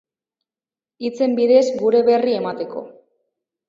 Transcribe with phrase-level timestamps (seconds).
[1.05, 2.87] Hitzen bidez gure berri emateko.